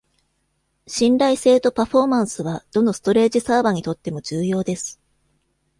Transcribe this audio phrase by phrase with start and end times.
[0.87, 4.99] 信頼性とパフォーマンスは、どのストレージ・サーバにとっても重要です。